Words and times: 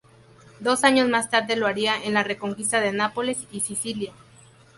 Dos 0.59 0.83
años 0.83 1.07
más 1.09 1.29
tarde 1.29 1.55
lo 1.55 1.67
haría 1.67 1.95
en 1.95 2.15
la 2.15 2.23
reconquista 2.23 2.79
de 2.79 2.91
Nápoles 2.91 3.37
y 3.51 3.59
Sicilia. 3.59 4.11